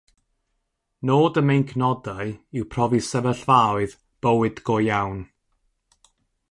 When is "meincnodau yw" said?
1.49-2.67